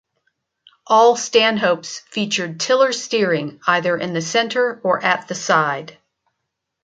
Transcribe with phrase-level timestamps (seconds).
[0.87, 5.95] All Stanhopes featured tiller steering, either in the center or at the side.